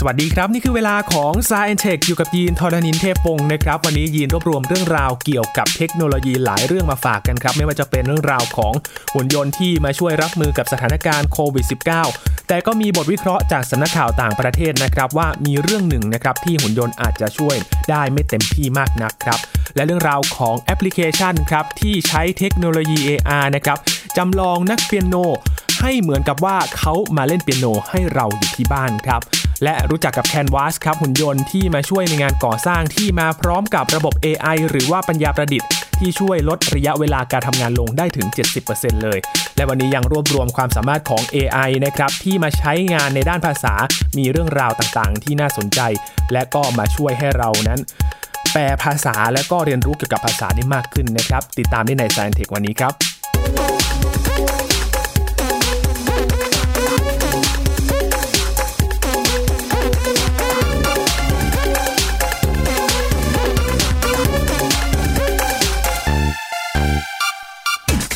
[0.00, 8.72] สวัสดีครับ นี่คือเวลาของ s าย n อนเทคอยู่กับยีนทอรานินเทพปงนะครับ วันนี้ยีนรวบรวมเรื่องราวเกี่ยวกับเทคโนโลยีหลายเรื่องมาฝากกันครับ ไม่ว่าจะเป็นเรื่องราวของ
[9.14, 11.64] หุ่นยนต์ที่มาช่วยรับมือกับสถานการณ์โควิด
[12.06, 17.56] -19 แต่ก็มีบทวิเคราะห์จากสำนักข่าวต่างประเทศนะครับว่ามีเรื่องหนึ่งนะครับที่หุ่นยนต์อาจจะช่วย
[17.90, 19.38] ได้ไม่เต็มที่มากนักครับ
[19.74, 23.78] และเรื่องราวของแอปพลิเคชันครับที่ใช้เทคโนโลยี AR นะครับ
[24.16, 25.16] จำลองนักเปียโน
[25.82, 29.22] ให้เหมือนกับว่าเขามาเล่นเปียโนให้เราอยู่ที่บ้านครับ
[29.64, 35.68] และรู้จักกับ Canvas ครับหุ่นยนต์ที่มาช่วยในงานก่อสร้างที่มาพร้อมกับระบบ AI หรือว่าปัญญาประดิษฐ์
[35.98, 38.26] ที่ช่วยลดระยะเวลาการทำงานลงได้ถึง
[38.64, 39.18] 70%เลย
[39.56, 43.74] และวันนี้ยังรวบรวมความสามารถของ AI นะครับที่มาใช้งานในด้านภาษา
[44.18, 45.80] มีเรื่องราวต่างๆ ที่น่าสนใจ
[46.32, 47.80] และก็มาช่วยให้เรานั้น
[48.52, 53.07] แปลภาษาและก็เรียนรู้เกี่ยวกับภาษาได้มากขึ้นนะครับ ติดตามได้ใน Science Tech วันนี้ครับ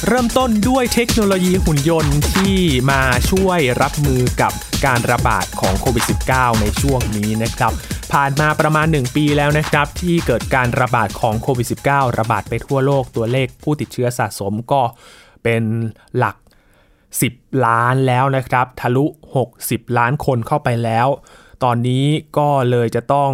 [0.08, 2.56] เริ่มต้นด้วยเทคโนโลยีหุ่นยนต์ที่
[2.90, 4.52] มาช่วยรับมือกับ
[4.86, 7.72] การระบาดของโควิด -19 ในช่วงนี้นะครับ
[8.12, 14.82] ผ่านมาประมาณ 1 ปีแล้วนะครับ ที่เกิดการระบาดของโควิด -19 ระบาดไปทั่วโลกตัวเลขผู้ติดเชื้อสะสมก็
[15.42, 15.62] เป็น
[16.18, 16.36] หลัก
[17.00, 19.04] 10 ล้านแล้วนะครับ ทะลุ
[19.50, 21.08] 60 ล้านคนเข้าไปแล้ว
[21.64, 22.04] ตอนนี้
[22.38, 23.32] ก็เลยจะต้อง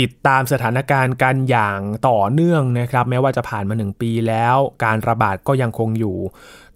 [0.00, 6.18] ติดตามสถานการณ์กันอย่างต่อเนื่องนะครับ แม้ว่าจะผ่านมา 1 ปีแล้ว การระบาดก็ยังคงอยู่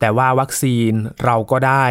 [0.01, 0.93] แต่ว่าวัคซีน
[1.25, 1.85] เราก็ได้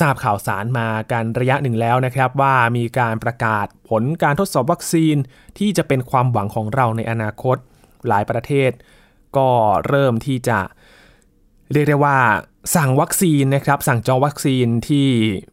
[0.00, 5.16] ทราบข่าวสารมากันระยะหนึ่งแล้วนะครับ ว่ามีการประกาศผลการทดสอบวัคซีน
[5.58, 7.56] ที่จะเป็นความหวังของเราในอนาคต
[8.08, 8.70] หลายประเทศ
[9.36, 9.48] ก็
[9.88, 10.58] เริ่มที่จะ
[11.72, 12.18] เรียกได้ว่า
[12.76, 15.08] สั่งวัคซีนนะครับ สั่งจองวัคซีนที่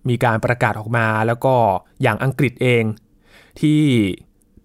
[0.10, 1.56] มีการประกาศออกมา แล้วก็
[2.02, 2.84] อย่างอังกฤษเอง
[3.62, 3.82] ที่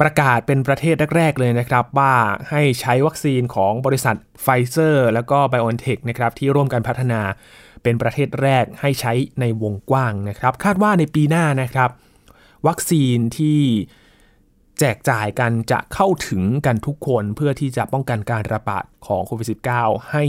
[0.01, 2.15] ประกาศเป็นประเทศแรก ๆ เลยนะครับ ว่า
[2.51, 7.21] ให้ใช้วัคซีนของบริษัทไฟเซอร์ แล้วก็ BioNTech นะครับที่ร่วมกันพัฒนา
[7.83, 11.91] เป็นประเทศแรกให้ใช้ในวงกว้างนะครับ คาดว่าในปีหน้านะครับ
[12.67, 13.61] วัคซีนที่
[14.79, 19.47] แจกจ่ายกันจะเข้าถึงกันทุกคนเพื่อที่จะป้องกันการระบาดของโควิด
[19.79, 20.25] -19 ให้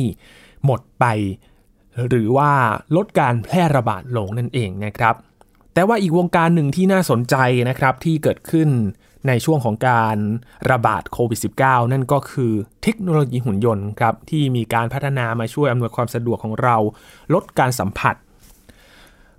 [0.65, 1.05] หมดไป
[2.07, 2.51] หรือว่า
[2.95, 5.15] ลดการแพร่ระบาดลงนั่นเองนะครับ
[5.73, 7.35] แต่ว่าอีกวงการหนึ่งที่น่าสนใจ
[7.69, 8.69] นะครับที่เกิดขึ้น
[9.27, 10.17] ในช่วงของการ
[10.71, 12.51] ระบาดโควิด -19 นั่นก็คือ
[12.83, 16.75] เทคโนโลยีหุ่นยนต์ครับที่มีการพัฒนามาช่วยอำนวยความสะดวกของเรา
[17.33, 18.15] ลดการสัมผัส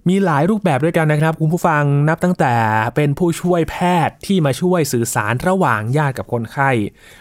[0.09, 2.55] มีหลายรูปแบบด้วยกันนะครับ คุณผู้ฟังนับตั้งแต่
[2.97, 3.77] เป็นผู้ช่วยแพ
[4.09, 6.71] ทย์ที่มาช่วยสื่อสารระหว่างญาติกับคนไข้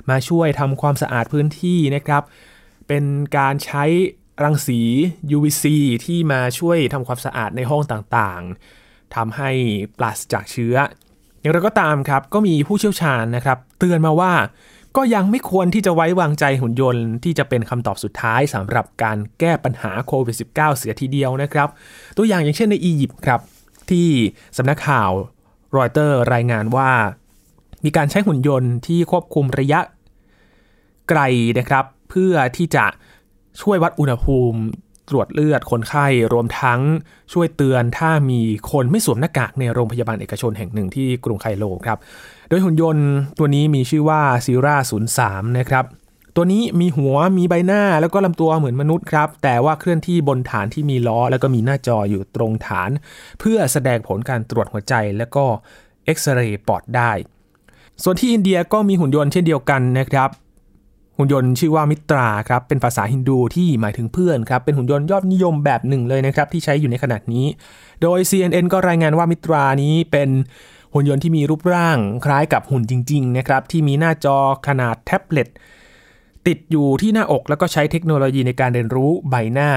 [0.10, 2.24] มาช่วยทำความสะอาดพื้นที่นะครับ
[2.88, 3.04] เป็น
[3.38, 3.84] การใช้
[4.44, 4.80] รังสี
[5.36, 5.66] UVC
[6.06, 9.52] ที่มาช่วยทำความสะอาดในห้องต่างๆทำให้
[9.98, 10.76] ปราศจากเชื้อ
[11.47, 14.34] อย่างไรก็ตามครับก็มีผู้เชี่ยวชาญนะครับเตือนมาว่า
[14.97, 21.68] ก็ยังไม่ควรที่จะไว้วางใจหุ่นยนต์ที่จะเป็นคำตอบสุดท้ายสำหรับการแก้ปัญหาโควิด -19 เสียทีเดียวนะครับ
[22.18, 23.41] ตัวอย่างอย่างเช่นในอียิปต์ครับ
[23.90, 24.07] ที่
[24.57, 25.12] สำนักข่าว
[25.78, 26.91] รอยเตอร์รายงานว่า
[27.86, 29.80] มีการใช้หุ่นยนต์ที่ควบคุมระยะ
[31.09, 31.22] ไกล
[31.59, 32.86] นะครับ เพื่อที่จะ
[33.62, 34.59] ช่วยวัดอุณหภูมิ
[35.09, 36.81] ตรวจเลือดคนไข้รวมทั้ง
[37.34, 38.41] ช่วยเตือนถ้ามี
[38.72, 41.97] คนไม่สวมหน้ากากในโรงพยาบาลเอกชนแห่งหนึ่งที่กรุงไคโรครับ
[42.50, 43.07] โดยหุ่นยนต์
[43.38, 44.75] ตัวนี้มีชื่อว่าซีรา
[45.18, 45.85] 03 นะครับ
[46.35, 52.89] ตัวนี้มีหัวมีใบหน้าแล้วก็ลำตัวเหมือนมนุษย์ครับ แต่ว่าเคลื่อนที่บนฐานที่มีล้อ แล้วก็มีหน้าจออยู่ตรงฐาน
[53.39, 55.45] เพื่อแสดงผลการตรวจหัวใจแล้วก็
[56.06, 57.12] เอ็กซเรย์ปอดได้
[58.03, 60.29] ส่วนที่อินเดียก็มีหุ่นยนต์เช่นเดียวกันนะครับ
[61.18, 67.46] หุ่นยนต์ชื่อว่ามิตราครับเป็นภาษาฮินดูที่หมายถึงเพื่อนครับเป็นหุ่นยนต์ยอดนิยมแบบหนึ่งเลยนะครับที่ใช้อยู่ในขณะนี้
[68.02, 70.30] โดย CNN ก็รายงานว่ามิตรานี้เป็น
[70.94, 75.48] หุ่นยนต์ที่มีรูปร่างคล้ายกับหุ่นจริงๆนะครับที่มีหน้าจอขนาดแท็บเล็ต
[76.48, 79.72] ติดอยู่ที่หน้าอกแล้วก็ใช้เทคโนโลยีในการเรียนรู้ใบหน้า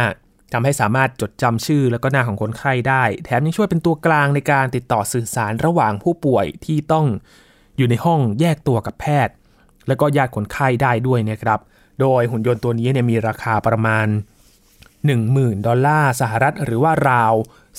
[0.53, 7.07] ทำให้สามารถจดจำชื่อแล้วก็หน้าของคนไข้ได้ แถมยังช่วยเป็นตัวกลางในการติดต่อสื่อสารระหว่างผู้ป่วยที่ต้อง
[7.77, 9.34] อยู่ในห้องแยกตัวกับแพทย์
[9.91, 11.60] แล้วก็ญาติคนไข้ได้ด้วยนะครับ
[12.01, 14.07] โดยหุ่นยนต์ตัวนี้เนี่ยมีราคาประมาณ
[14.87, 17.34] 10,000 ดอลลาร์สหรัฐ หรือว่าราว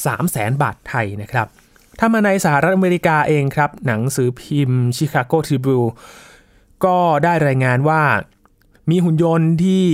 [0.07, 1.47] 300,000 บาทไทยนะครับ
[1.99, 5.91] ถ้ามาในสหรัฐอเมริกาเองครับ หนังสือพิมพ์ Chicago Tribune
[6.85, 8.01] ก็ได้รายงานว่า
[8.89, 9.85] มีหุ่นยนต์ที่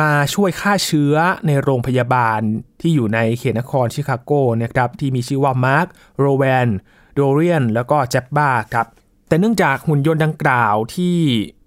[0.00, 1.14] มาช่วยฆ่าเชื้อ
[1.46, 2.40] ในโรงพยาบาล
[2.80, 4.32] ที่อยู่ในเขตนครชิคาโก
[4.62, 5.86] นะครับที่มีชื่อว่ามาร์ค
[6.18, 6.66] โรแวน
[7.14, 8.86] โดเรียนแล้วก็แจ็บบ้าครับ
[9.28, 11.16] แต่เนื่องจากหุ่นยนต์ดังกล่าวที่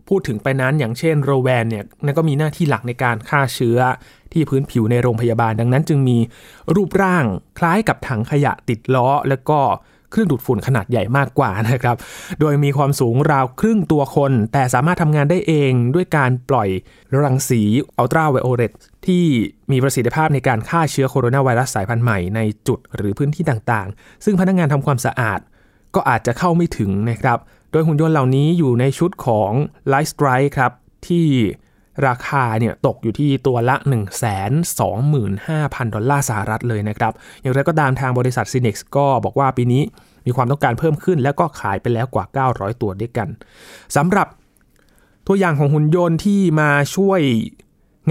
[0.10, 3.80] พูดถึงไปนั้นอย่างเช่นโรแวนเนี่ยนั่นก็มีหน้าที่หลักในการฆ่าเชื้อ
[4.34, 6.18] ที่พื้นผิวในโรงพยาบาลดังนั้น จึงมี
[6.76, 7.26] รูปร่าง
[7.60, 9.60] คล้ายกับถังขยะติดล้อ แล้วก็
[10.12, 11.96] เครื่องดูดฝุ่นขนาดใหญ่มากกว่านะครับ
[12.40, 16.70] โดยมีความสูงราวครึ่งตัวคน แต่สามารถทำงานได้เองด้วยการปล่อย
[17.24, 17.62] รังสี
[17.98, 18.72] อัลตราไวโอเลต
[19.08, 19.24] ที่
[19.72, 25.40] มีประสิทธิภาพในการฆ่าเชื้อโคโรนาไวรัสสายพันธุ์ใหม่ในจุดหรือพื้นที่ต่างๆ ซึ่งพนักงานทำความสะอาด
[25.96, 27.38] ก็อาจจะเข้าไม่ถึงนะครับ
[27.72, 29.52] โดยหุ่นยนต์เหล่านี้อยู่ในชุดของ
[29.92, 30.72] Light Strike ครับ
[31.08, 31.28] ที่
[32.08, 33.76] ราคาเนี่ยตกอยู่ที่ตัวละ
[34.66, 39.84] 125,000 ดอลลาร์สหรัฐเลยนะครับ อย่างไรก็ตามทางบริษัท Cinex ก็บอกว่าปีนี้
[40.26, 43.28] มีความต้องการเพิ่มขึ้น แล้วก็ขายไปแล้วกว่า 900 ตัวด้วยกัน
[43.96, 44.28] สำหรับ
[45.28, 47.22] ตัวอย่างของหุ่นยนต์ที่มาช่วย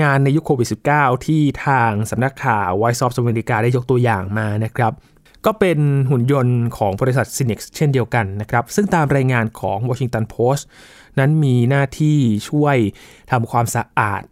[0.02, 4.92] งานในยุคโควิด -19 ที่ทางสำนักข่าว Voice of America ได้ยกตัวอย่างมานะครับ
[5.46, 5.78] ก็เป็น
[6.10, 10.62] หุ่นยนต์ของบริษัท Cinex เช่นเดียวกันนะครับ ซึ่งตามรายงานของ Washington Post
[11.18, 12.76] นั้นมีหน้าที่ช่วย
[13.30, 14.22] ทำความสะอาด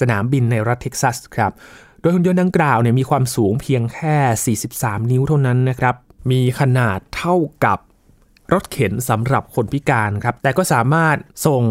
[0.00, 1.52] สนามบินในรัฐเท็กซัสครับ
[2.00, 5.94] โดยหุ่นยนต์ดังกล่าวเนี่ยมีความสูงเพียงแค่ 43 นิ้วเท่านั้นนะครับ
[6.30, 7.78] มีขนาดเท่ากับ
[8.52, 11.16] รถเข็นสำหรับคนพิการครับ แต่ก็สามารถ
[11.46, 11.62] ส่ง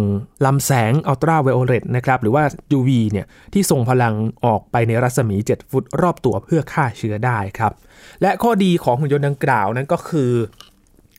[0.46, 2.44] ลำแสงอัลตราไวโอเลตนะครับหรือว่า
[2.78, 4.14] UV เนี่ยที่ส่งพลัง
[4.46, 7.72] ออกไปในรัศมี 7 ฟุตรอบตัวเพื่อฆ่าเชื้อได้ครับ
[8.22, 10.32] และข้อดีของหุ่นยนต์ดังกล่าวนั้นก็คือ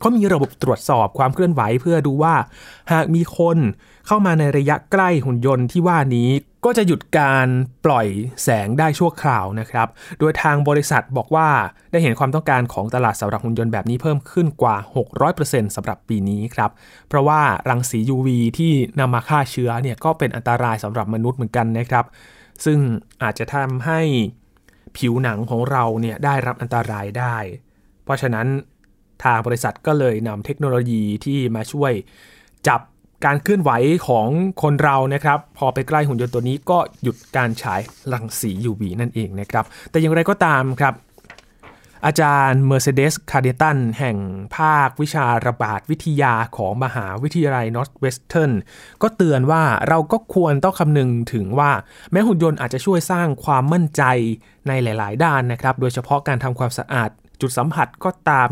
[0.00, 2.34] เขามีระบบตรวจสอบความเคลื่อนไหวเพื่อดูว่า
[2.92, 3.58] หากมีคน
[4.06, 6.28] เข้ามาในระยะใกล้หุ่นยนต์ที่ว่านี้
[6.64, 7.46] ก็จะหยุดการ
[7.86, 8.06] ปล่อย
[8.42, 9.88] แสงได้ชั่วคราวนะครับ
[10.18, 11.48] โดยทางบริษัทบอกว่า
[11.90, 14.76] ได้เห็นความต้องการของตลาดสำหรับหุ่นยนต์แบบนี้เพิ่มขึ้นกว่า
[15.26, 16.70] 600%สำหรับปีนี้ครับ
[17.08, 22.04] เพราะว่ารังสี UV ที่นำมาฆ่าเชื้อเนี่ยก็เป็นอันตรายสำหรับมนุษย์เหมือนกันนะครับ
[22.64, 22.78] ซึ่ง
[23.22, 24.00] อาจจะทำให้
[24.96, 27.36] ผิวหนังของเราเนี่ยได้รับอันตรายได้
[28.04, 28.46] เพราะฉะนั้น
[29.24, 31.92] ทางบริษัทก็เลยนำเทคโนโลยีที่มาช่วย
[32.68, 32.80] จับ
[33.24, 33.70] การเคลื่อนไหว
[34.08, 34.28] ของ
[34.62, 37.80] คนเรานะครับ พอไปใกล้หุ่นยนต์ตัวนี้ก็หยุดการฉาย
[38.12, 40.94] รังสี UV นั่นเองนะครับ แต่อย่างไรก็ตามครับ
[42.06, 44.16] อาจารย์เมอร์เซเดสคาร์เดตันแห่ง
[44.56, 48.52] ภาควิชาระบาดวิทยาของมหาวิทยาลัยนอร์ทเวสเทิร์น
[49.02, 51.70] ก็เตือนว่าเราก็ควรต้องคำนึงถึงว่า
[52.12, 54.02] แม้หุ่นยนต์อาจจะช่วยสร้างความมั่นใจ
[54.68, 58.48] ในหลาย ๆ ด้านนะครับ โดยเฉพาะการทำความสะอาดจุดสัมผัสก็ตาม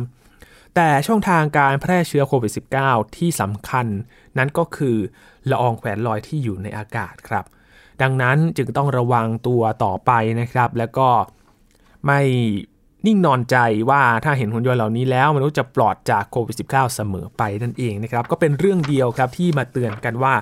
[0.74, 2.52] แต่ช่องทางการแพร่เชื้อโควิด
[2.84, 3.86] -19 ที่สำคัญ
[4.38, 4.96] นั้นก็คือ
[5.50, 7.44] ละอองแขวนลอยที่อยู่ในอากาศครับ
[8.02, 10.10] ดังนั้นจึงต้องระวังตัวต่อไป
[10.40, 11.08] นะครับ แล้วก็
[12.06, 12.20] ไม่
[13.06, 13.56] นิ่งนอนใจ
[13.90, 20.34] ว่าถ้าเห็นหุ่นยนต์เหล่านี้แล้วมนุษย์จะปลอดจากโควิด -19 เสมอไปนั่นเองนะครับ ก็เป็นเรื่องเดียวครับที่มาเตือนกันว่า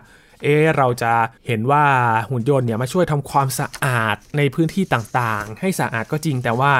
[0.42, 1.12] เออเราจะ
[1.46, 1.84] เห็นว่า
[2.30, 6.72] หุ่นยนต์เนี่ยมาช่วยทำความสะอาดในพื้นที่ต่างๆ ให้สะอาดก็จริงแต่ว่า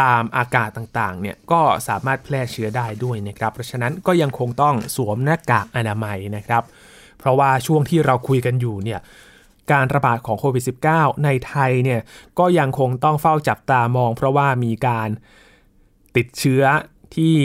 [0.00, 6.62] ตามอากาศต่างๆ เนี่ยก็สามารถแพร่เชื้อได้ด้วยนะครับ เพราะฉะนั้นก็ยังคงต้องสวมหน้ากากอนามัยนะครับ
[7.18, 9.00] เพราะว่าช่วงที่เราคุยกันอยู่เนี่ย
[9.72, 12.00] การระบาดของโควิด -19 ในไทยเนี่ย
[12.38, 15.08] ก็ยังคงต้องเฝ้าจับตามอง เพราะว่ามีการ
[16.16, 16.62] ติดเชื้อ
[17.16, 17.36] ที่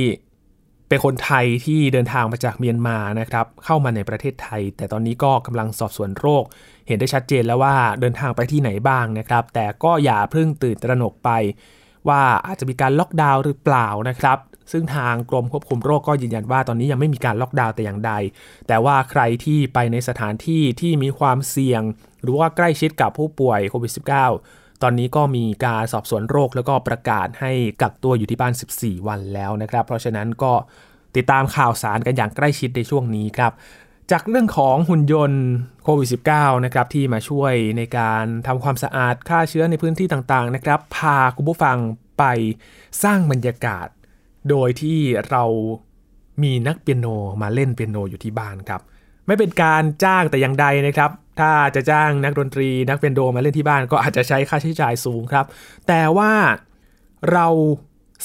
[0.88, 6.44] เป็นคนไทยที่เดินทางมาจากเมียนมานะครับ เข้ามาในประเทศไทย แต่ตอนนี้ก็กำลังสอบสวนโรค
[6.88, 11.30] เห็นได้ชัดเจนแล้วว่าเดินทางไปที่ไหนบ้างนะครับ แต่ก็อย่าเพิ่งตื่นตระหนกไป
[12.10, 14.38] ว่าอาจจะมีการล็อกดาวน์หรือเปล่านะครับ
[14.72, 18.14] ซึ่งทางกรมควบคุมโรคก็ยืนยันว่าตอนนี้ยังไม่มีการล็อกดาวน์แต่อย่างใด
[18.68, 21.82] แต่ว่าใครที่ไปในสถานที่ที่มีความเสี่ยง
[22.22, 23.92] หรือว่าใกล้ชิดกับผู้ป่วยโควิด
[24.36, 27.52] -19 ตอนนี้ก็มีการสอบสวนโรคแล้วก็ประกาศให้
[27.82, 30.54] กักตัวอยู่ที่บ้าน 14 วันแล้วนะครับ เพราะฉะนั้นก็
[31.16, 33.52] ติดตามข่าวสารกันอย่างใกล้ชิดในช่วงนี้ครับ
[34.12, 35.44] จากเรื่องของหุ่นยนต์
[35.84, 41.78] โควิด -19 นะครับที่มาช่วยในการทำความสะอาดฆ่าเชื้อในพื้นที่ต่างๆนะครับ พาคุณผู้ฟัง
[42.20, 42.24] ไป
[43.04, 43.88] สร้างบรรยากาศ
[44.50, 45.00] โดยที่
[45.30, 45.44] เรา
[46.44, 47.08] มีนักเปียโน
[47.42, 48.82] มาเล่นเปียโนอยู่ที่บ้านครับ
[49.28, 55.46] ไม่เป็นการจ้างแต่อย่างใดนะครับ ถ้าจะจ้างนักดนตรีนักเปียโนมาเล่นที่บ้านก็อาจจะใช้ค่าใช้จ่ายสูงครับ
[55.88, 56.32] แต่ว่า
[57.32, 57.48] เรา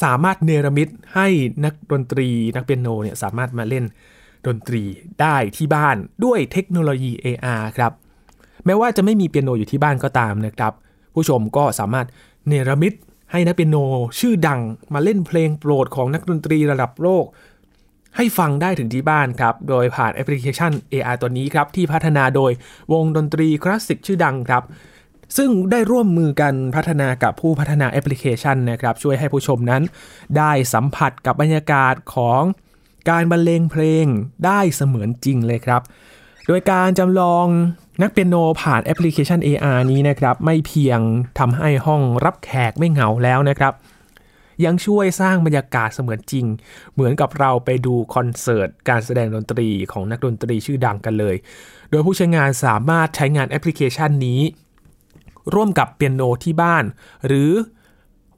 [0.04, 1.28] สามารถเนรมิตให้
[1.64, 3.84] นักดนตรีนักเปียโนเนี่ยสามารถมาเล่น
[4.48, 4.84] ดนตรี
[5.20, 7.92] ได้ที่บ้านด้วยเทคโนโลยี AR ครับ
[8.64, 10.72] แม้ว่าจะไม่มีเปียโนอยู่ที่บ้านก็ตามนะครับ
[11.14, 12.06] ผู้ชมก็สามารถ
[12.48, 12.94] เนรมิต
[13.32, 13.76] ให้นักเปียโน
[14.20, 14.60] ชื่อดัง
[14.94, 17.24] มาเล่นเพลงโปรดของนักดนตรีระดับโลก
[18.16, 22.52] ให้ฟังได้ถึงที่บ้านครับ โดยผ่านแอปพลิเคชัน AR ตัวนี้ครับ ที่พัฒนาโดย
[22.92, 24.62] วงดนตรีคลาสสิกชื่อดังครับ
[25.36, 29.82] ซึ่งได้ร่วมมือกันพัฒนากับผู้พัฒนาแอปพลิเคชันนะครับ ช่วยให้ผู้ชมนั้น
[30.38, 32.42] ได้สัมผัสกับบรรยากาศของ
[33.10, 34.06] การบรรเลงเพลง
[34.44, 35.82] ได้เสมือนจริงเลยครับ
[36.46, 37.46] โดยการจำลอง
[38.02, 41.00] นักเปียโนผ่านแอปพลิเคชัน AR นี้นะครับ ไม่เพียง
[41.38, 43.72] ทำให้ห้องรับแขกไม่เหงาแล้วนะครับ
[44.64, 46.46] ยังช่วยสร้างบรรยากาศเสมือนจริง
[46.94, 51.36] เหมือนกับเราไปดูคอนเสิร์ต การแสดงดนตรีของนักดนตรีชื่อดังกันเลย
[51.90, 54.40] โดยผู้ใช้งานสามารถใช้งานแอปพลิเคชันนี้
[55.54, 56.84] ร่วมกับเปียโนที่บ้าน
[57.26, 57.50] หรือ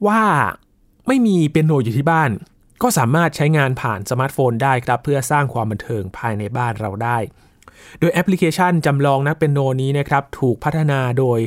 [0.06, 0.22] ว่า
[1.06, 2.30] ไม่มีเปียโนอยู่ที่บ้าน
[2.82, 7.18] ก็สามารถใช้งานผ่านสมาร์ทโฟนได้ครับเพื่อสร้างความบันเทิงภายในบ้านเราได้
[8.00, 11.38] โดยแอปพลิเคชันจำลองนักเปียโนนี้นะครับถูกพัฒนาโดย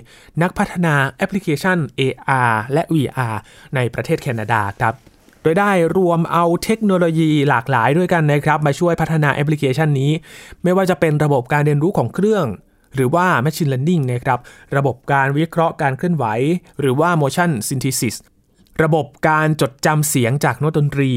[0.41, 3.35] นักพัฒนาแอปพลิเคชัน AR และ VR
[3.75, 4.93] ในประเทศแคนาดาครับ
[5.41, 10.11] โดยได้รวมเอาเทคโนโลยีหลากหลายด้วยกันนะครับ มาช่วยพัฒนาแอปพลิเคชันนี้
[10.63, 12.45] ไม่ว่าจะเป็นระบบการเรียนรู้ของเครื่อง
[12.95, 14.39] หรือว่า Machine Learning นะครับ
[14.77, 16.25] ระบบการวิเคราะห์การเคลื่อนไหว
[16.79, 18.15] หรือว่า Motion Synthesis
[18.83, 21.11] ระบบการจดจำเสียงจากโน้ตดนตรี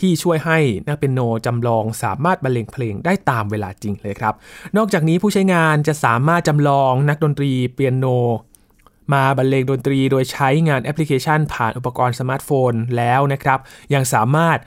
[0.00, 4.34] ที่ช่วยให้นักเปียโนจำลองสามารถบรรเลงเพลงได้ตามเวลาจริงเลยครับ
[4.76, 8.06] นอกจากนี้ผู้ใช้งานจะสามารถจำลองนักดนตรีเปียโน
[9.12, 13.58] มาบรรเลงดนตรีโดยใช้งานแอปพลิเคชัน ผ่านอุปกรณ์สมาร์ทโฟนแล้วนะครับ
[13.94, 14.58] ยังสามารถ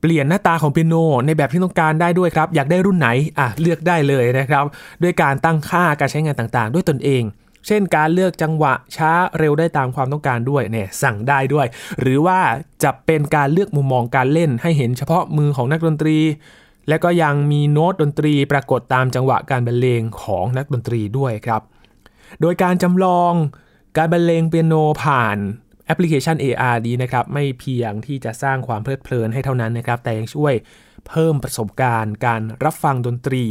[0.00, 0.94] เปลี่ยนหน้าตาของเปียโน
[1.26, 4.64] ในแบบที่ต้องการได้ด้วยครับ อยากได้รุ่นไหนอะเลือกได้เลยนะครับ
[5.02, 7.22] ด้วยการตั้งค่าการใช้งานต่างๆ ด้วยตนเอง
[7.68, 11.66] เช่นการเลือกจังหวะช้าเร็วได้ตามความต้องการด้วยเนี่ยสั่งได้ด้วย
[12.00, 12.38] หรือว่า
[12.84, 16.18] จะเป็นการเลือกมุมมองการเล่นให้เห็นเฉพาะมือของนักดนตรี
[16.88, 21.62] และก็ยังมีโน้ตดนตรีปรากฏตามจังหวะการบรรเลงของนักดนตรีด้วยครับ
[22.40, 23.32] โดยการจำลอง
[23.96, 25.38] การบรรเลงเปียโนผ่าน
[25.86, 30.54] แอปพลิเคชัน AR ดีนะครับ ไม่เพียงที่จะสร้างความเพลิดเพลินให้เท่านั้นนะครับ แต่ยังช่วย
[31.08, 33.42] เพิ่มประสบการณ์ การรับฟังดนตรี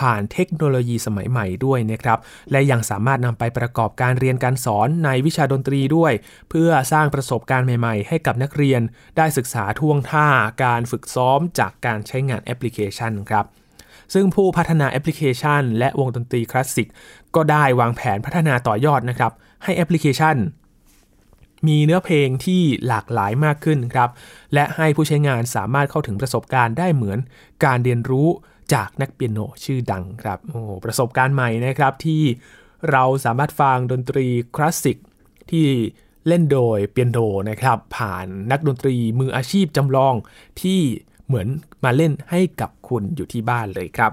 [0.00, 2.18] ผ่านเทคโนโลยีสมัยใหม่ด้วยนะครับ
[2.50, 6.12] และยังสามารถนำไปประกอบการเรียนการสอนในวิชาดนตรีด้วย
[6.50, 8.80] เพื่อสร้างประสบการณ์ใหม่ๆ ให้กับนักเรียน
[9.16, 10.28] ได้ศึกษาท่วงท่า
[10.64, 13.46] การฝึกซ้อมจากการใช้งานแอปพลิเคชันครับ
[14.14, 16.88] ซึ่งผู้พัฒนาแอปพลิเคชัน และวงดนตรีคลาสสิก
[17.34, 19.32] ก็ได้วางแผนพัฒนาต่อยอดนะครับ
[19.64, 20.36] ให้แอปพลิเคชัน
[21.66, 24.10] มีเนื้อเพลงที่หลากหลายมากขึ้นครับ
[24.54, 27.18] และให้ผู้ใช้งานสามารถเข้าถึงประสบการณ์ได้เหมือน
[27.64, 28.28] การเรียนรู้
[28.74, 32.22] จากนักเปียโนชื่อดังครับโอ้ประสบการณ์ใหม่นะครับที่
[32.90, 34.96] เราสามารถฟังดนตรีคลาสสิก
[35.50, 35.66] ที่
[36.28, 37.18] เล่นโดยเปียโน
[37.50, 40.14] นะครับ ผ่านนักดนตรีมืออาชีพจำลอง
[40.62, 40.80] ที่
[41.26, 41.48] เหมือน
[41.84, 44.12] มาเล่นให้กับคุณอยู่ที่บ้านเลยครับ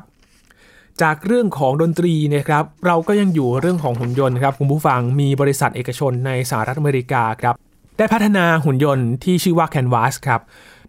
[1.01, 7.55] จากเรื่องของดนตรีนะครับเราก็ยังอยู่เรื่องของหุ่นยนต์ครับคุณผู้ฟังมีบริษัทเอกชนในสหรัฐอเมริกาครับ
[7.97, 10.41] ได้พัฒนาหุ่นยนต์ที่ชื่อว่า Canvas ครับ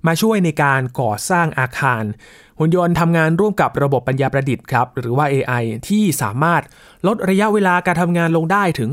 [0.06, 2.04] มาช่วยในการก่อสร้างอาคาร
[2.58, 6.62] หุ่นยนต์ทำงานร่วมกับระบบปัญญาประดิษฐ์ครับหรือว่า AI ที่สามารถ
[7.06, 8.90] ลดระยะเวลาการทำงานลงได้ถึง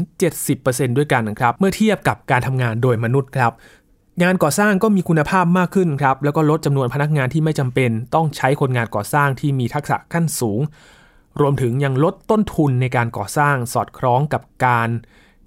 [0.48, 3.52] 70%ด้วยกันครับเมื่อเทียบกับการทำงานโดยมนุษย์ครับ
[4.22, 10.60] งานก่อสร้างก็มีคุณภาพมากขึ้นครับ แล้วก็ลดจำนวนพนักงานที่ไม่จำเป็น ต้องใช้คนงานก่อสร้างที่มีทักษะขั้นสูง
[11.40, 14.90] รวมถึงยังลดต้นทุนในการก่อสร้างสอดคล้องกับการ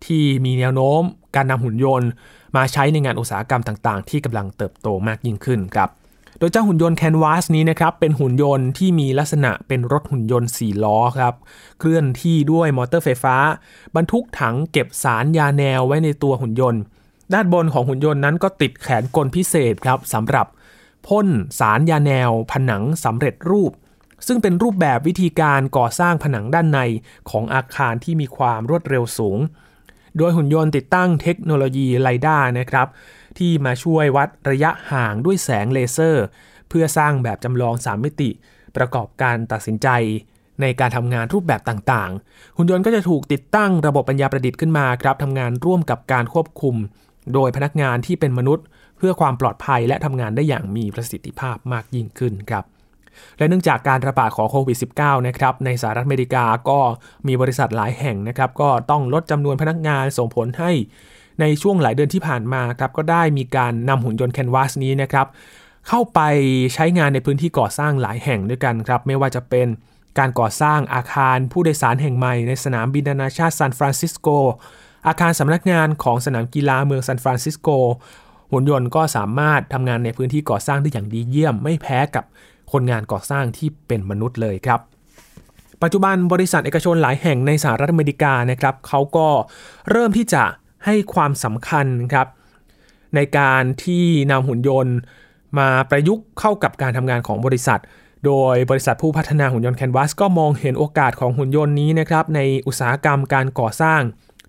[0.06, 1.02] ที่มีแนวโน้ม
[1.36, 2.08] การนำหุ่นยนต์
[2.56, 5.88] มาใช้ในงานอุตสาหกรรมต่างๆ ที่กำลังเติบโตมากยิ่งขึ้นครับ
[6.38, 11.34] โดยเจ้าหุ่นยนต์แคนวาสนี้นะครับเป็นหุ่นยนต์ที่มีลักษณะเป็นรถหุ่นยนต์ 4 ล้อครับ
[11.78, 13.36] เคลื่อนที่ด้วยมอเตอร์ไฟฟ้า
[13.96, 16.82] บรรทุกถังเก็บสารยาแนวไว้ในตัวหุ่นยนต์
[17.34, 20.46] ด้านบนของหุ่นยนต์นั้นก็ติดแขนกลพิเศษครับสำหรับ
[21.08, 23.72] พ่นสารยาแนว ผนังสำเร็จรูป
[24.26, 26.80] ซึ่งเป็นรูปแบบวิธีการก่อสร้างผนังด้านใน
[27.30, 29.38] ของอาคารที่มีความรวดเร็วสูง
[30.16, 32.88] โดยหุ่นยนต์ติดตั้งเทคโนโลยีไลด้านะครับ
[33.38, 36.24] ที่มาช่วยวัดระยะห่างด้วยแสงเลเซอร์
[36.68, 38.30] เพื่อสร้างแบบจำลอง3มิติ
[38.76, 39.88] ประกอบการตัดสินใจ
[40.60, 46.76] ในการทำงานรูปแบบต่างๆ หุ่นยนต์ก็จะถูกติดตั้งระบบปัญญาประดิษฐ์ขึ้นมาครับทำงานร่วมกับการควบคุม
[47.34, 48.64] โดยพนักงานที่เป็นมนุษย์
[48.98, 52.64] เพื่อความปลอดภัยและทำงานได้อย่างมีประสิทธิภาพมากยิ่งขึ้นครับ
[53.38, 56.78] และเนื่องจากการระบาดของโควิด -19 นะครับในสหรัฐอเมริกาก็
[57.26, 60.70] มีบริษัทหลายแห่งนะครับ ก็ต้องลดจำนวนพนักงานส่งผลให้
[61.40, 65.26] ในช่วงหลายเดือนที่ผ่านมาครับก็ได้มีการนำหุ่นยนต์แคนวาสนี้นะครับ
[65.88, 66.20] เข้าไป
[66.74, 69.66] ใช้งานในพื้นที่ก่อสร้างหลายแห่งด้วยกันครับ ไม่ว่าจะเป็น
[70.18, 74.28] การก่อสร้างอาคารผู้โดยสารแห่งใหม่ในสนามบินนานาชาติซานฟรานซิสโก
[75.06, 77.68] อาคารสำนักงานของสนามกีฬาเมืองซานฟรานซิสโก
[78.50, 82.24] หุ่นยนต์ก็สามารถทำงานในพื้นที่ก่อสร้างได้อย่างดีเยี่ยม ไม่แพ้กับ
[82.72, 84.80] คนงานก่อสร้างที่เป็นมนุษย์เลยครับ
[85.82, 89.28] ปัจจุบันบริษัทเอกชนหลายแห่งในสหรัฐอเมริกานะครับเขาก็
[89.90, 90.44] เริ่มที่จะ
[90.84, 92.26] ให้ความสำคัญครับ
[93.14, 94.96] ในการที่นำหุ่นยนต์
[95.58, 97.80] มาประยุกต์เข้ากับการทำงานของบริษัท
[98.26, 104.00] โดยบริษัทผู้พัฒนาหุ่นยนต์แคนวาสก็มองเห็นโอกาสของหุ่นยนต์นี้นะครับในอุตสาหกรรมการก่อสร้าง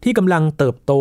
[0.04, 0.94] ที่กำลังเติบโต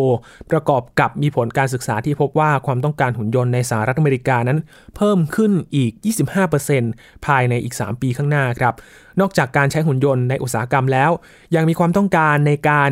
[0.51, 4.59] ประกอบกับมีผลการศึกษาที่พบว่าความต้องการหุ่นยนต์ในสหรัฐอเมริกานั้น
[4.95, 5.91] เพิ่มขึ้นอีก
[6.59, 8.73] 25%ภายในอีก 3 ปีข้างหน้าครับ
[9.19, 11.11] นอกจากการใช้หุ่นยนต์ในอุตสาหกรรมแล้ว
[11.55, 12.91] ยังมีความต้องการในการ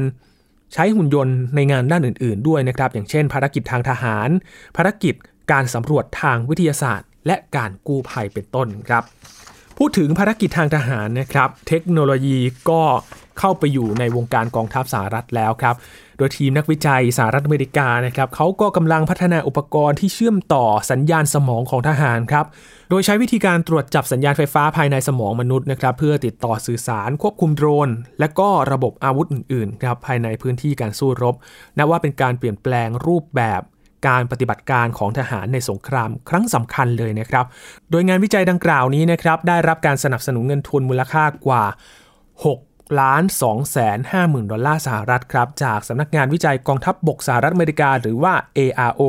[0.74, 4.30] ใช้หุ่นยนต์ในงานด้านอื่น ๆ ด้วยนะครับ อย่างเช่น ภารกิจทางทหาร
[4.78, 5.16] ภารกิจ
[5.52, 9.04] การสำรวจทางวิทยาศาสตร์ และการกู้ภัยเป็นต้นครับ
[9.78, 12.40] พูดถึงภารกิจทางทหารนะครับ เทคโนโลยี
[12.70, 12.82] ก็
[13.42, 15.76] เข้าไปอยู่ในวงการกองทัพสหรัฐแล้วครับ
[16.18, 22.46] โดยทีมนักวิจัยสหรัฐอเมริกานะครับเขาก็กำลังพัฒนาอุปกรณ์ที่เชื่อมต่อสัญญาณสมองของทหารครับ
[22.90, 31.36] โดยใช้วิธีการตรวจจับสัญญาณไฟฟ้าภายในสมองมนุษย์นะครับเพื่อติดต่อสื่อสารควบคุมโดรน และก็ระบบอาวุธอื่นๆครับภายในพื้นที่การสู้รบ
[31.78, 33.62] นับว่าเป็นการเปลี่ยนแปลงรูปแบบ
[34.08, 37.46] การปฏิบัติการของทหารในสงครามครั้งสำคัญเลยนะครับ
[37.92, 41.64] โดยงานวิจัยดังกล่าวนี้นะครับได้รับการสนับสนุนเงินทุนมูลค่ากว่า
[42.46, 49.02] 6 ล้าน2แสน5หมื่นดอลลาร์สหรัฐครับ จากสำนักงานวิจัยกองทัพบบกสหรัฐอเมริกาหรือว่า ARO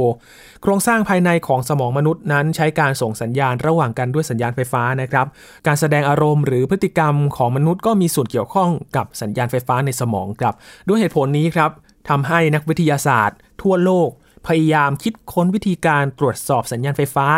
[0.62, 5.26] โครงสร้างภายในของสมองมนุษย์นั้นใช้การส่งสัญญาณระหว่างกันด้วยสัญญาณไฟฟ้านะครับ
[5.66, 10.54] การแสดงอารมณ์หรือพฤติกรรมของมนุษย์ก็มีส่วนเกี่ยวข้องกับสัญญาณไฟฟ้าในสมองครับ
[10.88, 11.70] ด้วยเหตุผลนี้ครับ
[12.08, 14.10] ทำให้นักวิทยาศาสตร์ ทั่วโลก
[14.46, 17.28] พยายามคิดค้นวิธีการตรวจสอบสัญญาณไฟฟ้า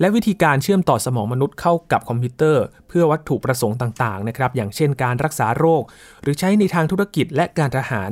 [0.00, 5.82] และวิธีการเชื่อมต่อสมองมนุษย์เข้ากับคอมพิวเตอร์ เพื่อวัตถุประสงค์ต่างๆนะครับอย่างเช่นการรักษาโรค
[6.22, 8.10] หรือใช้ในทางธุรกิจและการทหาร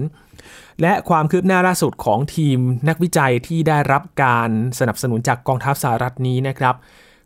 [0.83, 2.59] และความคืบหน้าล่าสุดของทีม
[2.89, 6.75] นักวิจัยที่ได้รับการสนับสนุนจากกองทัพสหรัฐนี้นะครับ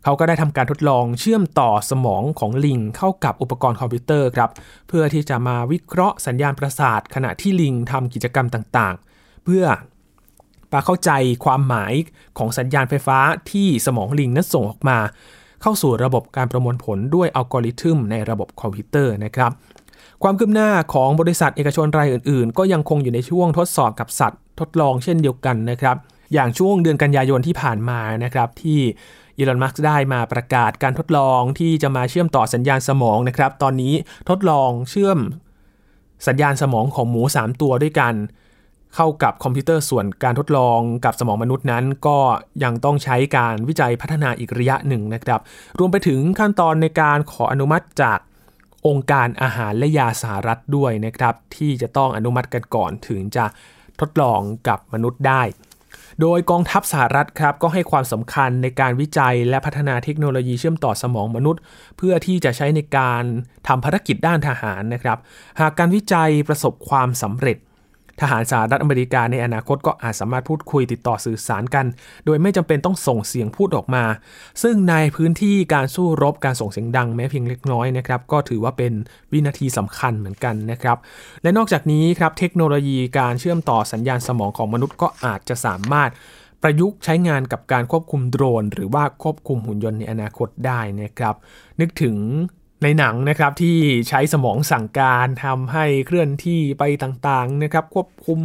[0.03, 4.49] เขาก็ได้ทำการทดลองเชื่อมต่อสมองของลิงเข้ากับอุปกรณ์คอมพิวเตอร์ครับ
[4.87, 9.65] เพื่อที่จะมาวิเคราะห์สัญญาณประสาท ขณะที่ลิงทำกิจกรรมต่างๆ เพื่อ
[10.71, 11.11] ปาเข้าใจ
[11.45, 11.93] ความหมาย
[12.37, 13.19] ของสัญญาณไฟฟ้า
[13.51, 14.97] ที่สมองลิงนั้นส่งออกมา
[15.61, 19.51] เข้าสู่ระบบการประมวลผลด้วยอัลกอริทึมในระบบคอมพิวเตอร์นะครับ
[20.23, 25.97] ความคืบหน้าของบริษัทเอกชนรายอื่นๆ ก็ยังคงอยู่ในช่วงทดสอบกับสัตว์ ทดลองเช่นเดียวกันนะครับ
[26.33, 28.79] อย่างช่วงเดือนกันยายนที่ผ่านมานะครับที่
[29.37, 33.93] อีลอน มัสก์ได้มาประกาศการทดลองที่จะมาเชื่อมต่อสัญญาณสมองนะครับ ตอนนี้
[34.29, 35.19] ทดลองเชื่อม
[36.27, 38.13] สัญญาณสมองของหมู 3 ตัวด้วยกัน
[38.95, 42.17] เข้ากับคอมพิวเตอร์ส่วนการทดลองกับสมองมนุษย์นั้น ก็
[42.63, 45.41] ยังต้องใช้การวิจัยพัฒนาอีกระยะหนึ่งนะครับ
[45.79, 48.19] รวมไปถึงขั้นตอนในการขออนุมัติจาก
[48.87, 53.45] องค์การอาหารและยาสหรัฐด้วยนะครับ ที่จะต้องอนุมัติกันก่อนถึงจะ
[53.99, 55.43] ทดลองกับมนุษย์ได้
[56.21, 61.61] โดยกองทัพสหรัฐครับก็ให้ความสำคัญในการวิจัยและพัฒนาเทคโนโลยีเชื่อมต่อสมองมนุษย์
[61.97, 63.23] เพื่อที่จะใช้ในการ
[63.67, 65.17] ทำภารกิจด้านทหารนะครับ
[65.59, 67.57] หากการวิจัยประสบความสำเร็จ
[68.21, 71.85] ทหารสหรัฐอเมริกาในอนาคตก็อาจสามารถพูดคุยติดต่อสื่อสารกัน
[72.25, 74.03] โดยไม่จำเป็นต้องส่งเสียงพูดออกมา
[74.63, 78.93] ซึ่งในพื้นที่การสู้รบการส่งเสียงดังแม้เพียงเล็กน้อยนะครับก็ถือว่าเป็น
[79.31, 80.97] วินาทีสำคัญเหมือนกันนะครับ
[81.43, 86.11] และนอกจากนี้ครับเทคโนโลยีการเชื่อมต่อสัญญาณสมองของมนุษย์ก็อาจจะสามารถ
[86.63, 91.35] ประยุกต์ใช้งานกับการควบคุมโดรน หรือว่าควบคุมหุ่นยนต์ในอนาคตได้นะครับ
[91.79, 92.15] นึกถึง
[92.83, 93.77] ในหนังนะครับที่
[94.09, 98.39] ใช้สมองสั่งการทำให้เคลื่อนที่ไปต่างๆนะครับควบคุม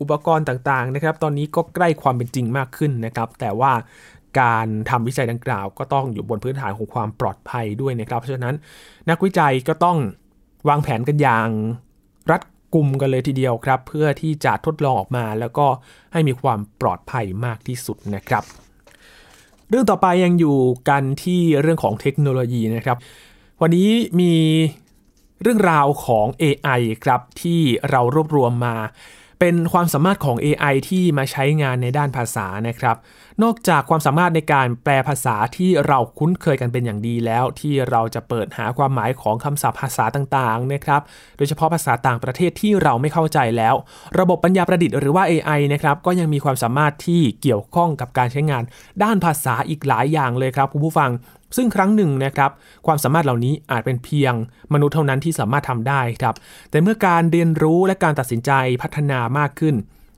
[0.00, 3.72] อุปกรณ์ต่างๆนะครับ ตอนนี้ก็ใกล้ความเป็นจริงมากขึ้นนะครับ แต่ว่า
[4.40, 8.54] การทำวิจัยดังกล่าวก็ต้องอยู่บนพื้นฐานของความปลอดภัยด้วยนะครับ เพราะฉะนั้น
[9.10, 9.98] นักวิจัยก็ต้อง
[10.68, 11.48] วางแผนกันอย่าง
[12.30, 12.42] รัด
[12.74, 15.66] กุมกันเลยทีเดียวครับ เพื่อที่จะทดลองออกมาแล้วก็
[16.12, 18.44] ให้มีความปลอดภัยมากที่สุดนะครับ
[19.70, 22.98] เรื่องต่อไปยังอยู่กันที่เรื่องของเทคโนโลยีนะครับ
[23.62, 23.90] วันนี้
[24.20, 24.34] มี
[25.42, 28.76] เรื่องราวของ AI ครับที่เรารวบรวมมา
[29.40, 32.96] เป็นความสามารถของ AI ที่มาใช้งานในด้านภาษานะครับ
[33.42, 41.00] นอกจากความสามารถในการแปลภาษาที่เราคุ้นเคยกันเป็นอย่างดีแล้ว ที่เราจะเปิดหาความหมายของคำศัพท์ภาษาต่างๆนะครับ
[41.36, 43.74] โดยเฉพาะภาษาต่างประเทศที่เราไม่เข้าใจแล้ว
[44.18, 48.62] ระบบปัญญาประดิษฐ์หรือว่า AI นะครับก็ยังมีความสามารถที่เกี่ยวข้องกับการใช้งาน
[49.02, 51.10] ด้านภาษาอีกหลายอย่างเลยครับคุณผู้ฟัง
[51.56, 52.50] ซึ่งครั้งหนึ่งนะครับ
[52.86, 54.34] ความสามารถเหล่านี้อาจเป็นเพียง
[54.72, 56.34] มนุษย์เท่านั้นที่สามารถทำได้ครับ
[56.70, 58.50] แต่เมื่อการเรียนรู้และการตัดสินใจ
[58.82, 59.76] พัฒนามากขึ้น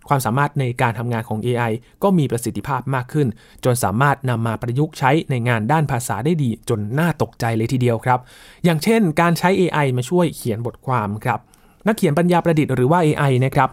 [0.09, 1.73] ความสามารถในการทำงานของ AI
[2.03, 3.29] ก็มีประสิทธิภาพมากขึ้น
[3.65, 8.21] จนสามารถนำมาประยุกต์ใช้ในงานด้านภาษาได้ดี จนน่าตกใจเลยทีเดียวครับ
[8.65, 11.41] อย่างเช่น การใช้ AI มาช่วยเขียนบทความครับ
[11.87, 13.69] นักเขียนปัญญาประดิษฐ์หรือว่า AI นะครับ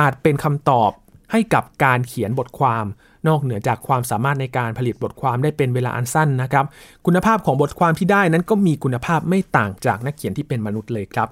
[0.00, 0.90] อาจเป็นคำตอบ
[1.32, 2.84] ให้กับการเขียนบทความ
[3.28, 6.64] นอกเหนือจากความสามารถในการผลิตบทความได้เป็นเวลาอันสั้นนะครับ
[7.06, 11.28] คุณภาพของบทความที่ได้นั้นก็มีคุณภาพไม่ต่างจากนักเขียนที่เป็นมนุษย์เลยครับ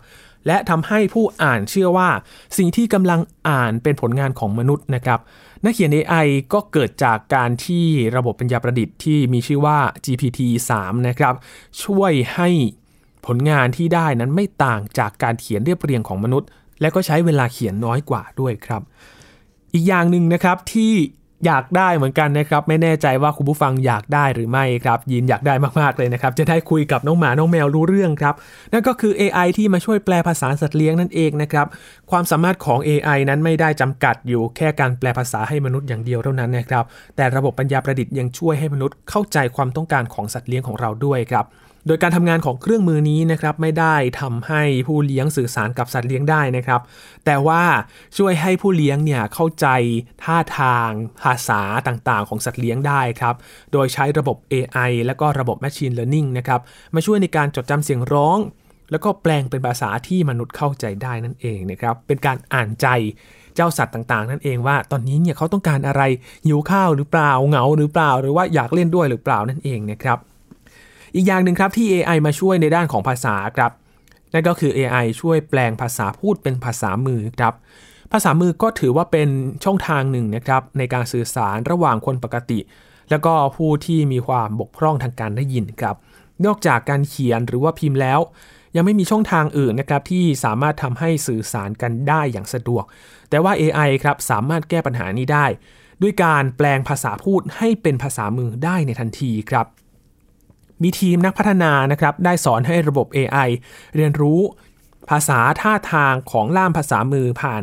[0.47, 2.09] และทำให้ผู้อ่านเชื่อว่า
[2.59, 5.21] สิ่งที่กำลังอ่านเป็นผลงานของมนุษย์นะครับ
[5.65, 7.85] นักเขียน AI ก็เกิดจากการที่
[8.17, 10.73] ระบบปัญญาประดิษฐ์ที่มีชื่อว่า GPT-3
[11.09, 11.35] นะครับ
[11.85, 12.49] ช่วยให้
[13.27, 16.49] ผลงานที่ได้นั้นไม่ต่างจากการเขียนเรียบเรียงของมนุษย์
[16.81, 18.83] และก็ใช้เวลาเขียนน้อยกว่าด้วยครับ
[19.73, 20.93] อีกอย่างหนึ่งนะครับที่
[21.47, 28.35] อยากได้เหมือนกันนะครับ ไม่แน่ใจว่าคุณผู้ฟังอยากได้หรือไม่ครับ ยินอยากได้มากๆเลยนะครับ จะได้คุยกับน้องหมา น้องแมวรู้เรื่องครับ
[28.73, 31.67] นั่นก็คือ AI ที่มาช่วยแปลภาษาสัตว์เลี้ยงนั่นเองนะครับ
[32.11, 36.85] ความสามารถของ AI นั้นไม่ได้จำกัดอยู่แค่การแปลภาษาให้มนุษย์อย่างเดียวเท่านั้นนะครับ
[37.17, 41.47] แต่ระบบปัญญาประดิษฐ์ยังช่วยให้มนุษย์เข้าใจความต้องการของสัตว์เลี้ยงของเราด้วยครับ
[41.87, 46.81] โดยการทำงานของเครื่องมือนี้นะครับไม่ได้ทำให้ผู้เลี้ยงสื่อสารกับสัตว์เลี้ยงได้นะครับ
[47.25, 47.63] แต่ว่า
[48.19, 49.67] ช่วยให้ผู้เลี้ยงเนี่ยเข้าใจ
[50.23, 50.91] ท่าทาง
[51.23, 53.35] ภาษาต่างๆ ของสัตว์เลี้ยงได้ครับ
[53.73, 56.61] โดยใช้ระบบ AI และก็ระบบ Machine Learning นะครับ
[56.95, 58.39] มาช่วยในการจดจำเสียงร้อง
[58.91, 62.87] แล้วก็แปลงเป็นภาษาที่มนุษย์เข้าใจได้นั่นเองนะครับเป็นการอ่านใจ
[63.55, 66.03] เจ้าสัตว์ต่างๆ นั่นเองว่าตอนนี้เนี่ยเขาต้องการอะไร
[66.47, 70.19] หิวข้าวหรือเปล่าเหงาหรือเปล่า หรือว่าอยากเล่นด้วยหรือเปล่านั่นเองนะครับ
[71.15, 73.73] อีกอย่างหนึ่งครับที่ AI มาช่วยในด้านของภาษาครับ
[74.33, 77.55] นั่นก็คือ AI ช่วยแปลงภาษาพูดเป็นภาษามือครับ
[78.13, 79.29] ภาษามือก็ถือว่าเป็น
[79.65, 82.61] ช่องทางหนึ่งนะครับในการสื่อสารระหว่างคนปกติ
[83.11, 85.97] แล้วก็ผู้ที่มีความบกพร่องทางการได้ยินครับ
[86.47, 88.21] นอกจากการเขียนหรือว่าพิมพ์แล้ว
[88.77, 92.85] ยังไม่มีช่องทางอื่นนะครับที่สามารถทำให้สื่อสารกันได้อย่างสะดวก
[93.31, 95.47] แต่ว่า AI ครับสามารถแก้ปัญหานี้ได้
[96.03, 99.67] ด้วยการแปลงภาษาพูดให้เป็นภาษามือได้ในทันทีครับ
[100.85, 103.49] มีทีมนักพัฒนานะครับได้สอนให้ระบบ AI
[103.97, 104.41] เรียนรู้
[105.11, 107.63] ภาษาท่าทางของล่ามภาษามือผ่าน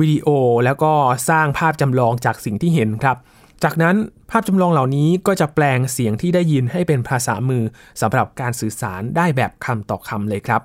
[0.00, 0.28] วิดีโอ
[0.64, 0.92] แล้วก็
[1.28, 3.16] สร้างภาพจำลองจากสิ่งที่เห็นครับ
[3.64, 3.96] จากนั้น
[4.30, 7.62] ภาพจำลองเหล่านี้ก็จะแปลงเสียงที่ได้ยินให้เป็นภาษามือ
[8.00, 10.60] สำหรับการสื่อสารได้แบบคำต่อคำเลยครับ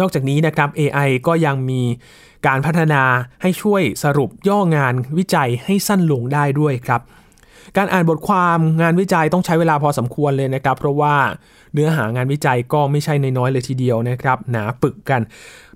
[0.00, 1.82] นอกจากนี้นะครับ AI ก็ยังมี
[2.46, 3.02] การพัฒนา
[3.42, 7.00] ให้ช่วยสรุปย่องานวิจัยให้สั้นลงได้ด้วยครับ
[7.76, 11.14] การอ่านบทความงานวิจัยต้องใช้เวลาพอสมควรเลยนะครับ เพราะว่า
[11.74, 15.20] เนื้อหางานวิจัยก็ไม่ใช่น้อยเลยทีเดียวนะครับหนาปึกกัน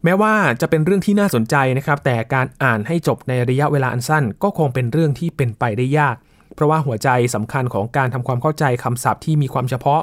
[0.05, 6.17] แม้ว่าจะเป็นเรื่องที่น่าสนใจนะครับ แต่การอ่านให้จบในระยะเวลาอันสั้น ก็คงเป็นเรื่องที่เป็นไปได้ยาก
[6.55, 10.03] เพราะว่าหัวใจสำคัญของการทำความเข้าใจคำศัพท์ที่มีความเฉพาะ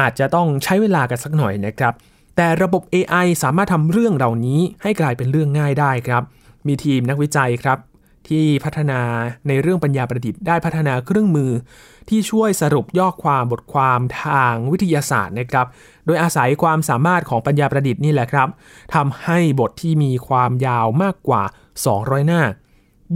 [0.00, 1.94] อาจจะต้องใช้เวลากันสักหน่อยนะครับ
[2.36, 6.22] แต่ระบบ AI สามารถทำเรื่องเหล่านี้ให้กลายเป็นเรื่องง่ายได้ครับ
[6.66, 7.78] มีทีมนักวิจัยครับ
[8.28, 9.00] ที่พัฒนา
[9.48, 11.50] ในเรื่องปัญญาประดิษฐ์ได้พัฒนาเครื่องมือ
[12.08, 15.66] ที่ช่วยสรุปย่อความบทความทางวิทยาศาสตร์นะครับ
[16.06, 18.48] โดยอาศัยความสามารถของปัญญาประดิษฐ์นี่แหละครับ
[18.94, 21.42] ทำให้บทที่มีความยาวมากกว่า
[21.86, 22.42] 200 หน้า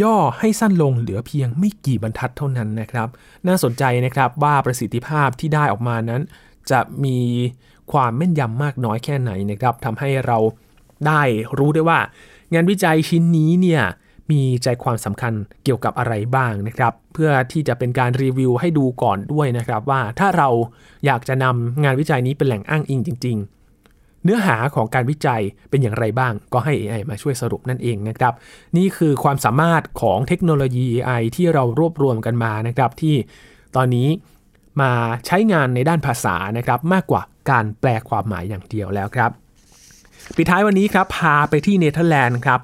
[0.03, 3.09] ย่อให้สั้นลงเหลือเพียงไม่กี่บรรทัดเท่านั้นนะครับ
[3.47, 6.23] น่าสนใจนะครับว่าประสิทธิภาพที่ได้ออกมานั้น
[6.71, 7.19] จะมี
[7.92, 10.38] ความแม่นยำมากน้อยแค่ไหนนะครับทำให้เรา
[11.07, 11.23] ได้
[11.59, 12.01] รู้ได้ว่า
[12.55, 13.83] งานวิจัยชิ้นนี้เนี่ย
[14.31, 15.33] มีใจความสำคัญ
[15.65, 20.49] เกี่ยวกับอะไรบ้างนะครับ เพื่อที่จะเป็นการรีวิวให้ดูก่อนด้วยนะครับว่าถ้าเรา
[21.07, 28.35] อยากจะนำงานวิจัยนี้เป็นแหล่งอ้างอิงจริง ๆ เนื้อหาของการวิจัยเป็นอย่างไรบ้าง ก็ให้ AI มาช่วยสรุปนั่นเองนะครับ
[28.77, 33.15] นี่คือความสามารถของเทคโนโลยี AI ที่เรารวบรวมกันมานะครับ ที่
[33.77, 34.09] ตอนนี้
[34.81, 34.93] มา
[35.27, 39.31] ใช้งานในด้านภาษานะครับ มากกว่าการแปลความหมายอย่างเดียวแล้วครับ
[40.37, 42.61] ปิดท้ายวันนี้ครับพาไปที่เนเธอร์แลนด์ครับ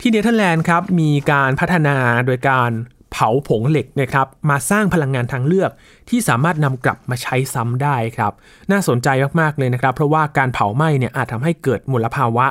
[0.00, 2.70] ที่เนเธอร์แลนด์ครับมีการพัฒนาโดยการ
[3.12, 5.70] เผาผงเหล็กนะครับมาสร้างพลังงานทางเลือก
[6.08, 8.32] ที่สามารถนำกลับมาใช้ซ้ำได้ครับ
[8.70, 9.08] น่าสนใจ
[9.40, 12.46] มากๆเลยนะครับ เพราะว่าการเผาไหม้เนี่ยอาจทำให้เกิดมลภาวะ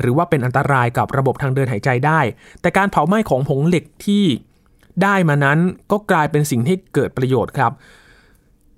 [0.00, 2.20] หรือว่าเป็นอันตรายกับระบบทางเดินหายใจได้
[2.60, 4.24] แต่การเผาไหม้ของผงเหล็กที่
[5.02, 5.58] ได้มานั้น
[5.92, 7.72] ก็กลายเป็นสิ่งที่เกิดประโยชน์ครับ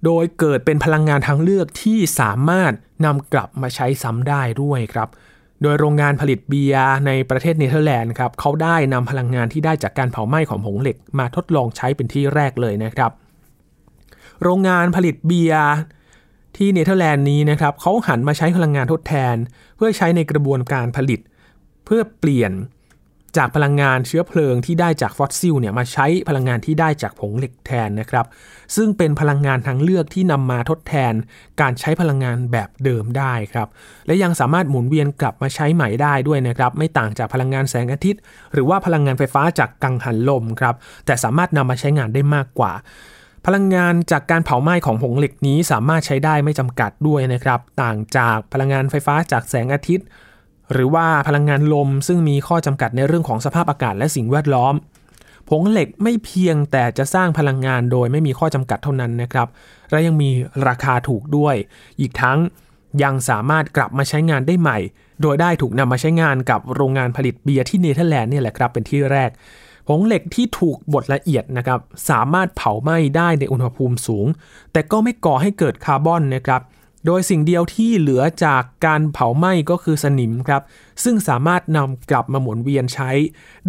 [0.04, 2.72] โดยเกิดเป็นพลังงานทางเลือกที่สามารถ
[3.04, 5.08] นำกลับมาใช้ซ้ำได้ด้วยครับ
[5.62, 13.10] โดยโรงงานผลิตเบียร์ในประเทศเนเธอร์แลนด์ครับเขาได้นำพลังงานที่ได้จากการเผาไหม้ของผงเหล็กมาทดลองใช้เป็นที่แรกเลยนะครับ
[14.42, 15.66] โรงงานผลิตเบียร์
[16.56, 19.36] ที่เนเธอร์แลนด์นี้นะครับเขาหันมาใช้พลังงานทดแทน
[19.76, 21.20] เพื่อใช้ในกระบวนการผลิต
[21.84, 22.52] เพื่อเปลี่ยน
[23.36, 28.26] จากพลังงานเชื้อเพลิงที่ได้จากฟอสซิลเนี่ยมาใช้พลังงานที่ได้จากผงเหล็กแทนนะครับ
[28.76, 31.14] ซึ่งเป็นพลังงานทางเลือกที่นำมาทดแทน
[31.60, 33.68] การใช้พลังงานแบบเดิมได้ครับ
[34.06, 38.20] และยังสามารถหมุนเวียนกลับมาใช้ใหม่ได้ด้วยนะครับ ไม่ต่างจากพลังงานแสงอาทิตย์
[38.52, 40.74] หรือว่าพลังงานไฟฟ้าจากกังหันลมครับ
[41.06, 42.74] แต่สามารถนำมาใช้งานได้มากกว่า
[43.46, 50.06] พลังงานจากการเผาไหม้ของผงเหล็กนี้สามารถใช้ได้ไม่จำกัดด้วยนะครับ ต่างจากพลังงานไฟฟ้าจากแสงอาทิตย์
[50.72, 54.74] หรือว่าพลังงานลมซึ่งมีข้อจำกัดในเรื่องของสภาพอากาศและสิ่งแวดล้อม
[55.48, 59.48] ผงเหล็กไม่เพียงแต่จะสร้างพลังงานโดยไม่มีข้อจำกัดเท่านั้นนะครับ
[59.90, 60.30] และยังมี
[60.68, 61.54] ราคาถูกด้วย
[62.00, 62.38] อีกทั้ง
[63.02, 64.78] ยังสามารถกลับมาใช้งานได้ใหม่
[65.22, 69.30] โดยได้ถูกนำมาใช้งานกับโรงงานผลิตเบียร์ที่เนเธอร์แลนด์นี่แหละครับเป็นที่แรก
[69.88, 71.80] ผงเหล็กที่ถูกบดละเอียดนะครับ
[72.10, 74.26] สามารถเผาไหม้ได้ในอุณหภูมิสูง
[74.72, 76.60] แต่ก็ไม่ก่อให้เกิดคาร์บอนนะครับ
[77.06, 80.62] โดยสิ่งเดียวที่เหลือจากการเผาไหม้ก็คือสนิมครับ
[81.04, 83.10] ซึ่งสามารถนำกลับมาหมุนเวียนใช้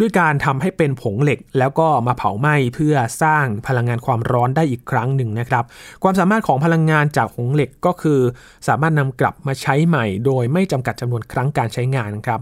[0.00, 5.64] ด้วยการทำให้เป็นผงเหล็ก แล้วก็มาเผาไหม้เพื่อสร้างพลังงานความร้อนได้อีกครั้งหนึ่งนะครับ
[6.02, 8.20] ความสามารถของพลังงานจากผงเหล็กก็คือ
[8.68, 12.40] สามารถนำกลับมาใช้ใหม่ โดยไม่จำกัดจำนวนครั้งการใช้งานครับ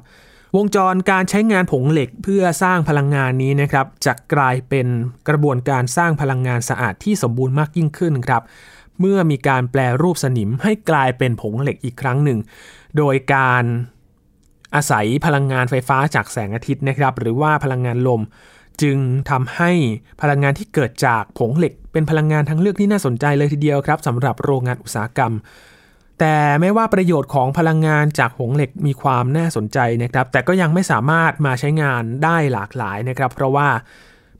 [0.56, 4.86] วงจรการใช้งานผงเหล็กเพื่อสร้างพลังงานนี้นะครับจะกลายเป็น
[5.28, 8.42] กระบวนการสร้างพลังงานสะอาดที่สมบูรณ์มากยิ่งขึ้นครับ
[9.00, 12.38] เมื่อมีการแปลรูปสนิมให้กลายเป็นผงเหล็กอีกครั้งหนึ่ง
[12.98, 13.64] โดยการ
[14.74, 18.22] อาศัยพลังงานไฟฟ้าจากแสงอาทิตย์นะครับ หรือว่าพลังงานลม
[18.82, 18.98] จึง
[19.30, 19.72] ทำให้
[20.20, 25.32] พลังงานที่เกิดจากผงเหล็ก เป็นพลังงานทางเลือกที่น่าสนใจเลยทีเดียวครับสำหรับโรงงานอุตสาหกรรม
[26.20, 33.68] แต่ไม่ว่าประโยชน์ของพลังงานจากผงเหล็กมีความน่าสนใจนะครับ แต่ก็ยังไม่สามารถมาใช้งานได้หลากหลายนะครับ เพราะว่า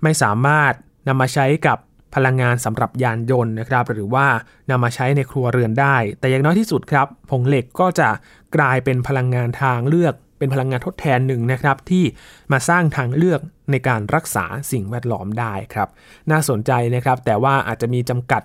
[0.03, 0.73] ไม่สามารถ
[1.09, 1.79] นำมาใช้กับ
[2.15, 4.27] พลังงานสำหรับยานยนต์นะครับ หรือว่า
[4.71, 8.09] นำมาใช้ในครัวเรือนได้ แต่อย่างน้อยที่สุดครับผงเหล็กก็จะ
[8.57, 12.05] กลายเป็นพลังงานทางเลือก เป็นพลังงานทดแทนหนึ่งนะครับ ที่
[12.53, 15.89] มาสร้างทางเลือกในการรักษาสิ่งแวดล้อมได้ครับ
[16.31, 18.43] น่าสนใจนะครับ แต่ว่าอาจจะมีจำกัด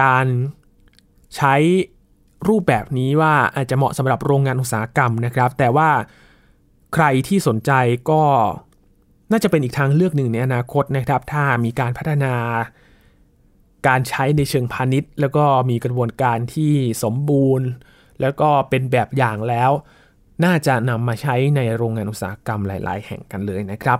[0.00, 0.26] การ
[1.36, 1.54] ใช้
[2.48, 5.90] รูปแบบนี้ว่าอาจจะเหมาะสำหรับโรงงานอุตสาหกรรมนะครับ แต่ว่า
[6.94, 7.72] ใครที่สนใจ
[8.10, 8.22] ก็
[9.32, 12.34] น่าจะเป็นอีกทางเลือกหนึ่งในอนาคตนะครับ ถ้ามีการพัฒนา
[13.88, 17.68] การใช้ในเชิงพาณิชย์ แล้วก็มีกระบวนการที่สมบูรณ์
[18.20, 19.70] แล้วก็เป็นแบบอย่างแล้ว
[20.44, 23.98] น่าจะนำมาใช้ในโรงงานอุตสาหกรรมหลาย ๆ แห่งกันเลยนะครับ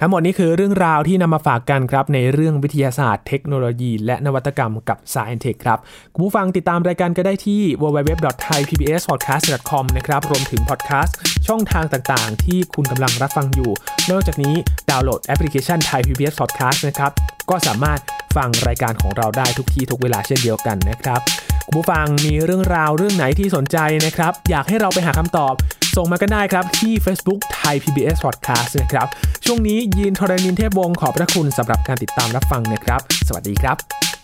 [0.00, 5.78] ทั้งหมดนี้คือเรื่องราวที่นำมาฝากกันครับ ในเรื่องวิทยาศาสตร์เทคโนโลยี และนวัตกรรมกับ Science Tech ครับ
[6.14, 11.16] คุณผู้ฟังติดตามรายการก็ได้ที่ www.thaipbspodcast.com นะครับรวมถึงพอดแคสต์
[11.46, 13.70] ช่องทางต่าง ๆ ที่คุณกำลังรับฟังอยู่
[14.10, 14.54] นอกจากนี้
[14.90, 17.12] ดาวน์โหลดแอปพลิเคชัน Thai PBS Podcast นะครับ
[17.50, 18.00] ก็สามารถ
[18.36, 21.20] ฟังรายการของเราได้ทุกที่ทุกเวลาเช่นเดียวกันนะครับ
[21.66, 25.54] คุณผู้ฟังมีเรื่องราวเรื่องไหนที่สนใจนะครับ อยากให้เราไปหาคำตอบ
[25.96, 29.06] ส่งมากันได้ครับ ที่ Facebook Thai PBS Podcast นะครับ
[29.44, 34.19] ช่วงนี้ยินทรณินเทพวงศ์ขอบพระคุณสำหรับการติดตามรับฟังนะครับ สวัสดีครับ